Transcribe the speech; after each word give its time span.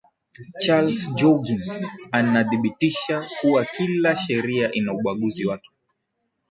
charles 0.59 1.09
joughin 1.15 1.79
anathibitisha 2.11 3.29
kuwa 3.41 3.65
kila 3.65 4.15
sheria 4.15 4.71
ina 4.71 4.93
ubaguzi 4.93 5.45
wake 5.45 5.71